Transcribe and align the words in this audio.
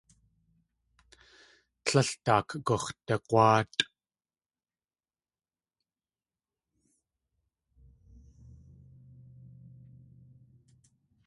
Tlél 1.85 2.09
daak 2.25 2.49
gux̲dag̲wáatʼ. 2.67 3.79